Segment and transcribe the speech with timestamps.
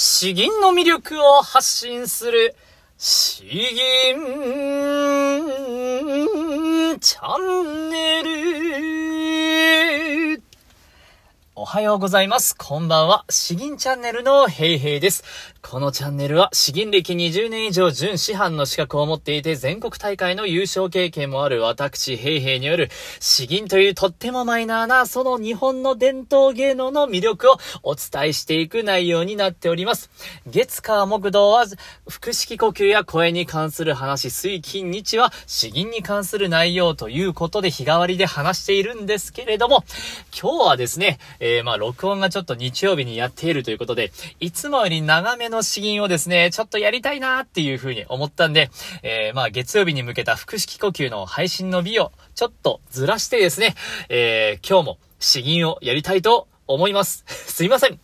[0.00, 2.54] 詩吟の魅力を発信する、
[2.96, 3.50] 詩吟
[7.00, 8.22] チャンネ
[10.36, 10.40] ル。
[11.56, 12.54] おはようございます。
[12.56, 13.24] こんばんは。
[13.28, 15.24] 詩吟チャンネルのヘイヘイです。
[15.70, 22.88] このチャンネルは詩吟歴20年以上準師範の資格を持っていて全国大会の優勝経験もある私ヘイヘイによる
[23.20, 30.08] 詩吟というとってもマイナーなその日本の伝統芸能の魅力をお伝えしていく内容になっております。
[30.46, 31.66] 月火木道は
[32.08, 39.84] 腹式呼吸や声に関する話、水金日は詩吟に関する内容ということで日替わりで話しているんですけれども、
[40.32, 48.70] 今日はですね、えー、まあ録音がちょっと日曜日にやっているということで、いつもより長めの詩吟をですね、ちょっとやりたいなーっていう風に思ったんで、
[49.02, 53.74] えー、まあ月曜日に向けた腹式呼吸の配信の日をちょっとずらしてですね、
[54.08, 57.24] えー、今日も詩吟をやりたいと思います。
[57.28, 57.98] すいません。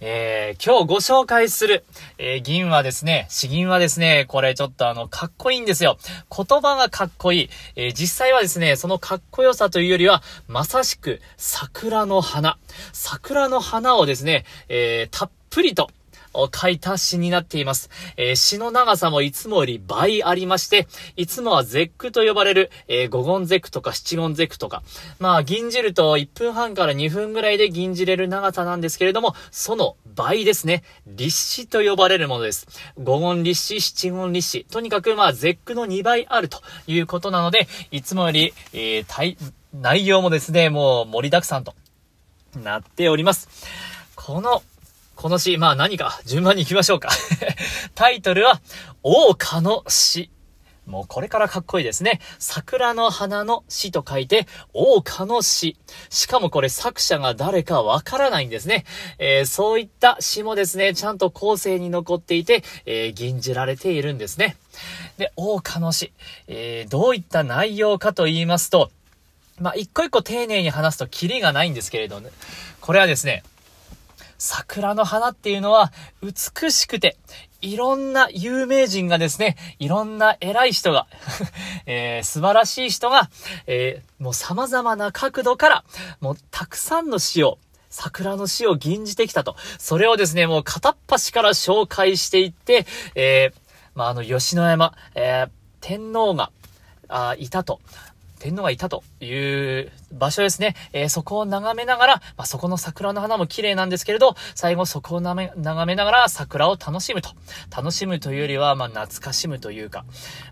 [0.00, 1.84] えー、今日ご紹介する、
[2.18, 5.98] えー、銀はですね、詩銀はですね、これちょっとあの、かっこいいんですよ。
[6.34, 7.50] 言葉がかっこいい。
[7.74, 12.58] えー、実際はですね、そのかっこよさというよりは、まさしく桜の花。
[12.92, 15.90] 桜の花をですね、えー、たっぷりと、
[16.46, 17.90] 書いた詩になっています。
[18.16, 20.86] えー、詩の長さもいつもより倍ありまして、
[21.16, 24.82] いつもは絶句と呼ばれる、えー、五言絶句とか七言絶句とか、
[25.18, 30.84] まあ、銀じると1分半から2分ぐらいで銀じれる長さなんですけれども、その倍ですね。
[31.06, 32.66] 立詩と呼ばれるものです。
[33.02, 34.66] 五言立詩、七言立詩。
[34.70, 39.36] とにかくまあ、絶句の2倍あるということなので、いつもより、えー、
[39.74, 41.74] 内容もですね、もう盛りだくさんと
[42.56, 43.48] なっております。
[44.14, 44.62] この
[45.18, 47.08] この詩、まあ何か、順番に行きましょうか
[47.96, 48.60] タイトルは、
[49.02, 50.30] 王家の詩。
[50.86, 52.20] もうこれからかっこいいですね。
[52.38, 55.76] 桜の花の詩と書いて、王家の詩。
[56.08, 58.84] しかもこれ作者が誰かわからないんですね。
[59.18, 64.56] えー、そういった詩もですね、ちゃんと後世に残っていて、えー、吟じられているんですね。
[65.16, 66.12] で、王家の詩。
[66.46, 68.92] えー、どういった内容かと言いますと、
[69.58, 72.30] まあ、一個一個丁寧に話すとキリがないんですけれどね。
[72.80, 73.42] これはですね、
[74.38, 77.16] 桜の花っていうのは美しくて、
[77.60, 81.08] いろんな有名人がですね、いろんな偉い人が
[81.86, 83.30] えー、素晴らしい人が、
[83.66, 85.84] えー、もう様々な角度から、
[86.20, 87.58] もうたくさんの詩を、
[87.90, 89.56] 桜の詩を吟じてきたと。
[89.78, 93.58] それをですね、もう片っ端から紹介していって、えー、
[93.94, 95.50] まあ、あの、吉野山、えー、
[95.80, 96.52] 天皇が、
[97.08, 97.80] あいたと。
[98.38, 100.74] 天皇がいたという場所ですね。
[100.92, 107.30] えー、そこを眺めながら、まあ、そこの桜の花も綺麗なんですけれど、最後そこを眺めながら桜を楽しむと。
[107.74, 110.04] 楽しむというよりは、まあ、懐かしむというか、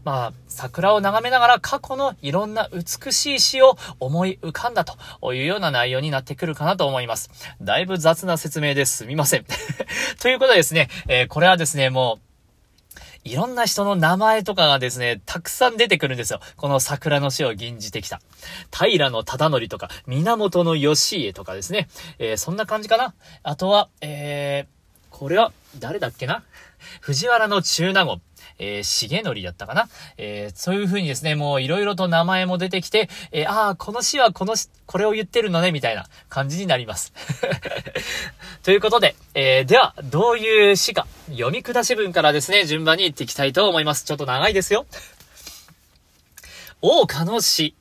[0.05, 7.31] まあ、桜を眺めながら過去のいろんな美しい詩を思い浮かんだというような内容になってくるかなと思います。
[7.63, 9.47] だいぶ雑な説明ですみません。
[10.21, 12.26] ということでですね、えー、これはですね、もう、
[13.27, 16.41] いろんな人の名前とかがですね、たくさん出てくるんですよ。
[16.57, 18.21] この桜の死を吟じてきた。
[18.73, 21.89] 平の忠則とか、源義家とかですね。
[22.21, 23.15] えー、そんな感じかな。
[23.43, 24.76] あとは、えー、
[25.19, 26.43] これは、誰だっけな？
[27.01, 28.21] 藤原の中納言。
[28.59, 29.89] えー、重則だったかな？
[30.19, 37.15] えー、そういう風にですね、もういろいろと名前も出てきて、えー、ああ、この詩はこのこれを言ってるのね、みたいな感じになります。
[38.63, 44.05] ということで、えー、では、どういう詩か、読み下し文からですね、順番に行っていきたいと思います。
[44.05, 44.85] ちょっと長いですよ。
[46.83, 47.75] 王家の詩、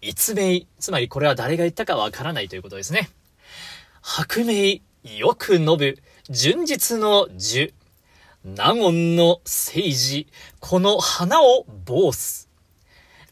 [0.00, 3.10] 逸名、つまりこれは誰が言ったかわからないということですね。
[4.00, 5.98] 白名、よく述ぶ、
[6.30, 7.74] 純実の樹。
[8.44, 10.28] 納言の政治、
[10.60, 12.48] この花を防す。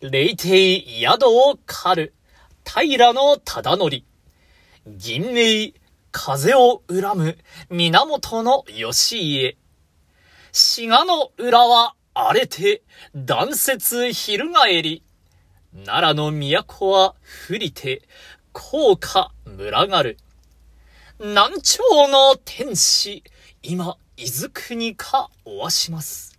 [0.00, 2.14] 霊帝宿を狩る、
[2.64, 4.02] 平の忠則。
[4.86, 5.72] 銀名、
[6.10, 7.38] 風を恨む、
[7.70, 9.56] 源の義家。
[10.50, 12.82] 滋賀の裏は荒れて、
[13.14, 15.04] 断雪翻り。
[15.86, 17.14] 奈良の都は
[17.48, 18.02] 降りて、
[18.52, 20.16] 高価群がる。
[21.22, 23.22] 南朝の天使、
[23.62, 26.38] 今、伊豆国かおわします。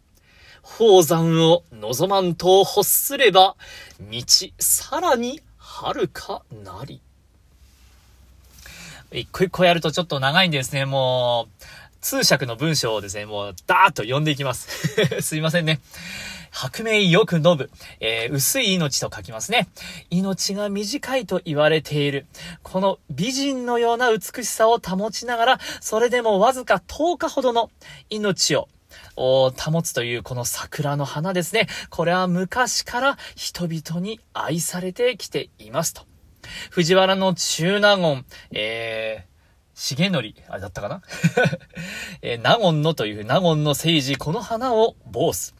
[0.63, 3.55] 宝山を望まんと欲すれば、
[3.99, 4.23] 道
[4.57, 6.99] さらに遥かなり。
[9.11, 10.85] 一個一個やるとちょっと長いんですね。
[10.85, 11.63] もう、
[12.01, 14.97] 通訳の文章をですね、もう、ダーッと読んでいきます。
[15.21, 15.79] すいませんね。
[16.51, 19.69] 白明よく伸ぶ、えー、薄い命と書きますね。
[20.09, 22.27] 命が短いと言われている。
[22.61, 27.71] この美人のような美しさを保ちながら、それでもわずか10日ほどの
[28.09, 28.67] 命を
[29.15, 31.67] 保つというこの桜の花ですね。
[31.89, 36.03] これは昔から人々に愛されてきていますと。
[36.69, 39.31] 藤原の中納言、えー
[39.73, 41.01] 重則、あれだったかな？
[42.21, 45.55] えー、納言のという、納言の政治、この花を坊主。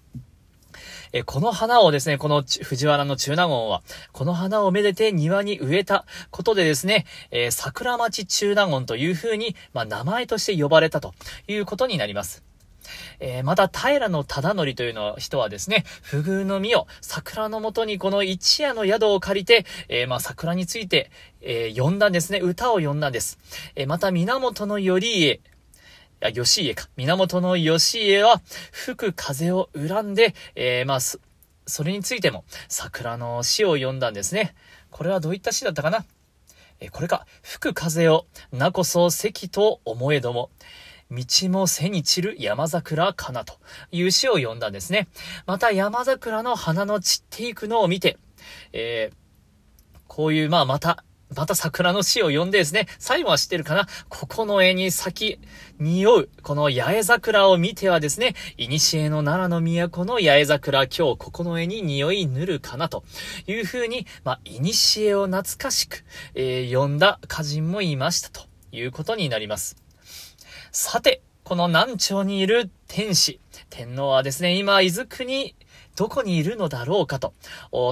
[1.13, 3.81] えこの花をですね、この藤原の中納言は、
[4.11, 11.13] この花をめでて庭に植えたことでですね、え、桜町中納言という風に、まあ、名前として呼ばれたと
[11.47, 12.43] いうことになります。
[13.19, 21.11] えー、また、平の忠則というの人はですね、不遇の実を桜のもとにこの一夜の宿を借りて、えー、まあ、桜について、
[21.41, 22.39] えー、読んだんですね。
[22.39, 23.37] 歌を読んだんです。
[23.75, 25.39] えまた、源頼家、
[26.21, 26.87] や、義家か。
[26.95, 28.41] 源の義家は、
[28.71, 34.55] 吹く風を恨んで、えー、まあ、それについても、桜の詩を読んだんですね。
[34.89, 36.05] これはどういった詩だったかな？
[36.79, 37.25] えー、これか。
[37.41, 40.49] 吹く風を、なこそ関と思えども、
[41.09, 43.55] 道も背に散る山桜かなと
[43.91, 45.09] いう詩を読んだんですね。
[45.45, 48.17] また山桜の花の散っていくのを見て、
[48.71, 51.03] えー、こういう、まあまた、
[51.35, 53.87] また桜の詩を読んでですね、最後は知ってるかな？
[54.09, 55.39] ここの絵に咲き、
[55.79, 63.03] 匂う、この八重桜を見てはですね、古の奈良の都の八重桜、今日ここの絵に匂い塗るかなと
[63.47, 66.03] いう風に、まあ、古を懐かしく、
[66.35, 68.41] えー、読んだ歌人もいましたと
[68.71, 69.77] いうことになります。
[70.71, 73.39] さて、この南朝にいる天使、
[73.69, 75.55] 天皇はですね、今、伊豆国
[75.95, 77.33] どこにいるのだろうかと、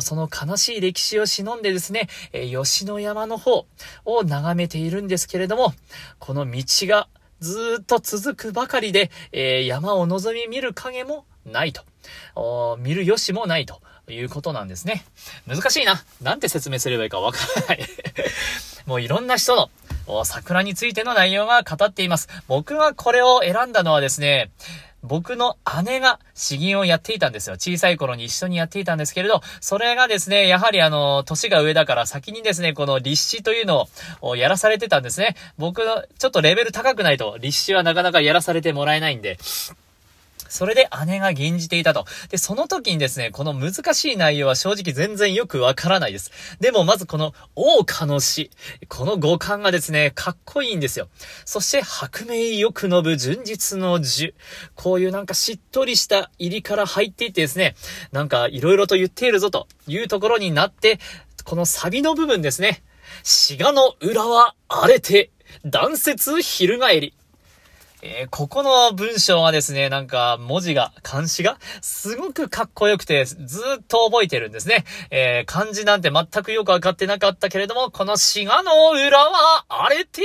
[0.02, 3.66] その悲しい歴史を忍んでですね、え吉野山の方
[4.06, 5.74] を眺めているんですけれども、
[6.20, 7.08] この道が
[7.40, 11.84] ずっと続くばかりで、え山を望み見る影もないと。
[12.80, 15.06] 見るよしもないということなんですね。
[15.48, 16.02] 難しいな。
[16.22, 17.86] なんて説明すればいいかわからない
[18.86, 19.70] もういろんな人の
[20.26, 22.28] 桜についての内容が語っています。
[22.48, 24.52] 僕がこれを選んだのはですね、
[25.04, 27.56] 僕の姉が詩吟をやっていたんですよ。
[27.56, 33.88] 小さい頃に一緒にやっていたんですけれど、それがですね、やはりあの、年が上だから先にですね、この立志というの
[34.22, 35.36] をやらされてたんですね。
[35.58, 39.38] 僕の、ちょっとレベル高くないと立志はなかなかやらされてもらえないんで、
[40.50, 42.06] それで姉が吟じていたと。
[42.30, 46.32] で、その時にですね、この難しい内容は正直全然よくわからないです。
[46.60, 48.52] でもまずこの、王家の詩。
[48.88, 51.08] この五感がですね、かっこいいんですよ。
[51.46, 54.34] そして、白明よく伸ぶ純実の樹。
[54.76, 57.76] こういうなんかしっとりした入りから入っていってですね、
[58.12, 61.00] なんか色々と言っているぞというところになって、
[61.44, 62.84] このサビの部分ですね。
[63.24, 65.32] 滋賀の裏は荒れて、
[65.66, 67.14] 断雪翻り。
[68.02, 74.86] えー、ここの文章はですね、なんか文字が、漢詩が、すごくかっこよくて、ずっと覚えてるんですね。
[75.12, 80.22] えー、漢字なんて全くよくわかってなかったけれども、この滋賀の裏は荒れて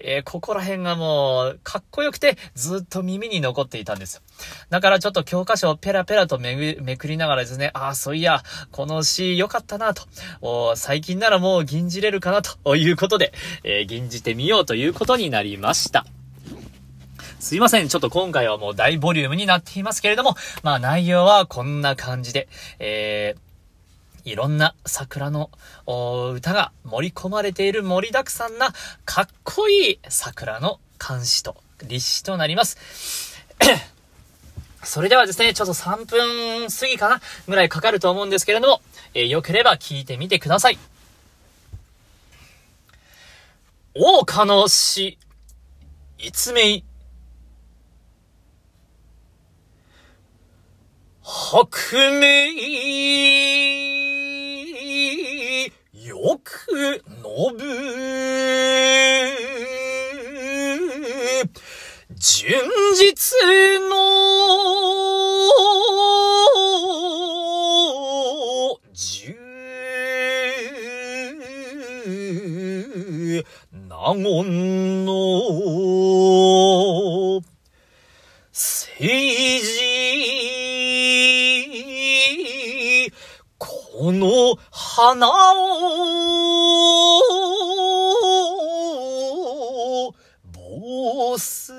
[0.00, 4.22] えー、ここら辺がもう、かっこよくて、ずっと耳に残っていたんですよ。
[4.68, 10.02] だからちょっと教科書をペラペラとめめくりながらですね、ああ、そういや、この詩良かったなと、
[10.42, 13.32] お最近ならもう吟じれるかなということで、
[13.64, 16.04] えー、吟じてみようということになりました。
[17.40, 17.88] すいません。
[17.88, 22.48] ちょっと今回はもう大ボリュームになっていますけれども、まあ内容はこんな感じで、
[22.78, 25.50] えー、いろんな桜の
[25.86, 28.74] 歌が盛り込まれている盛りだくさんな
[29.06, 33.38] かっこいい桜の監視と立志となります。
[34.84, 38.82] それではですね、ちょっと3分過ぎかなぐらいかかると思うんですけれども、
[39.14, 40.78] えー、よければ聞いてみてください。
[43.94, 45.18] 王家の死、
[46.18, 46.84] 一命
[51.32, 51.68] 白
[52.18, 52.26] 明
[55.92, 57.60] よく伸ぶ。
[62.18, 62.60] 純
[62.96, 63.38] 実
[63.88, 63.94] の
[68.92, 69.32] 十
[73.88, 75.09] 納言の
[85.10, 85.30] 花を、
[90.52, 91.72] ボス、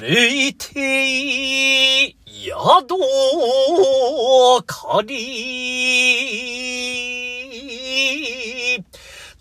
[0.00, 2.96] 霊帝宿
[4.66, 5.16] 借り、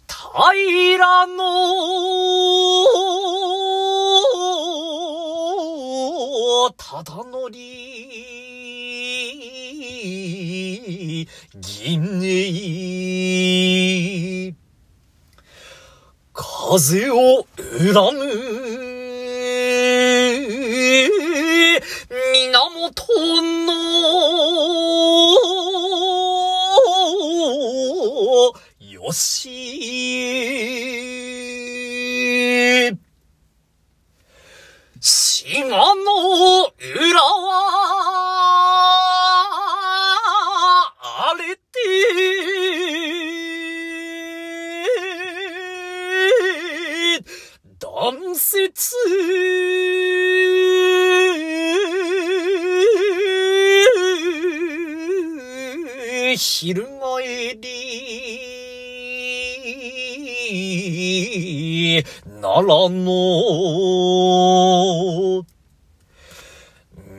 [0.08, 1.44] 平の
[6.78, 7.35] ただの
[11.56, 12.56] 銀に、
[16.34, 18.26] 風を恨む、
[22.10, 22.94] 源
[23.66, 23.76] の、
[29.16, 29.50] し、
[35.00, 37.45] 島の裏は、
[56.58, 57.68] 昼帰り、
[62.42, 63.04] 奈良の、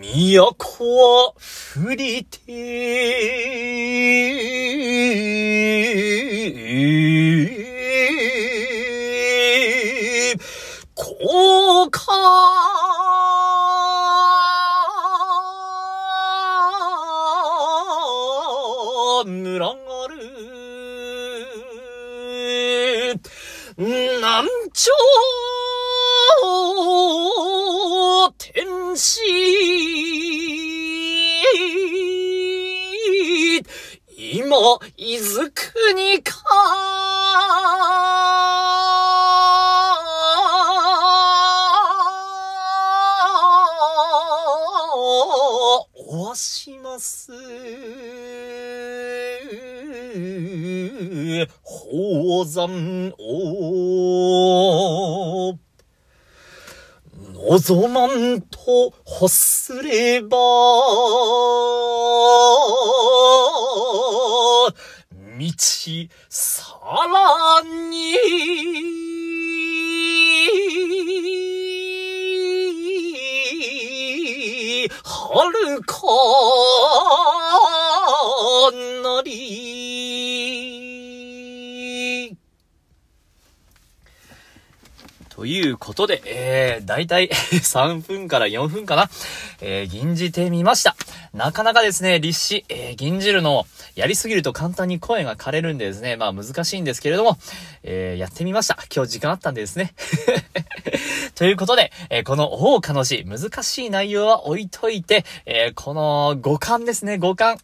[0.00, 0.56] 都
[0.96, 2.38] は降りて、
[10.94, 13.45] 高架
[19.24, 19.74] 群が
[20.08, 20.16] る。
[23.78, 24.90] 南朝
[28.38, 29.20] 天使
[34.18, 36.32] 今、伊豆国か
[45.94, 47.30] おわします。
[51.62, 55.58] 宝山を
[57.48, 60.36] 望まんと欲すれば、道
[66.28, 68.14] さらに、
[75.04, 75.96] はるか
[79.02, 79.75] なり。
[85.36, 89.10] ということで、えー、だいたい3分から4分かな、
[89.60, 90.96] えー、吟じてみました。
[91.34, 93.66] なかなかですね、立志、えー、吟じるのを
[93.96, 97.36] やりすぎると簡単に声が枯れるんでですね、まあ難しいんですけれども、
[97.82, 98.78] えー、やってみました。
[98.90, 99.92] 今日時間あったんでですね。
[101.36, 107.58] ということで、えー、この大岡の字、難しい内容は置いといて、えー、この五感ですね、五感。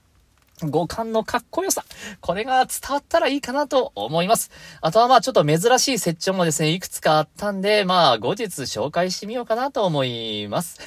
[0.70, 1.84] 五感のかっこよさ。
[2.20, 4.50] これが伝わったらいいかなと思います。
[4.80, 10.78] あとはまあちょっと珍しい設置もですね、いくつかあったんで、まあ後日紹介してみようかなと思います。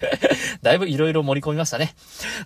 [0.62, 1.94] だいぶいろいろ盛り込みましたね。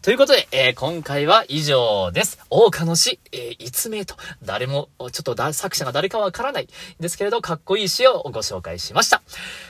[0.02, 2.38] ということで、えー、今回は以上です。
[2.50, 6.68] 大岡の詩、えー、一名と、誰も、ちょっとだ作者が誰かわからない
[7.00, 9.22] ですけれど、かっこいい詩をご紹介しました。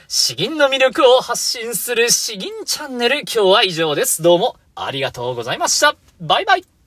[0.07, 4.21] 詩吟の魅力を発信する詩吟チャンネル、今日は以上です。
[4.21, 5.95] どうもありがとうございました。
[6.19, 6.78] バイバイ